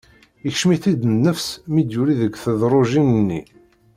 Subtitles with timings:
[0.47, 3.41] Ikcem-it-id nnefs mi d-yuli deg tedrujin-nni.